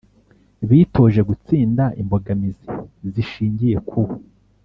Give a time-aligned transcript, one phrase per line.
[0.69, 2.67] bitoje gutsinda imbogamizi
[3.13, 4.01] zishingiye ku